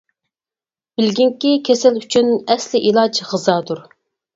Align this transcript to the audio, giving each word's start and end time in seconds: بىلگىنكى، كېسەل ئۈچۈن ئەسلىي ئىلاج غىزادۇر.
بىلگىنكى، 1.01 1.53
كېسەل 1.69 2.03
ئۈچۈن 2.03 2.35
ئەسلىي 2.43 2.87
ئىلاج 2.91 3.25
غىزادۇر. 3.33 3.89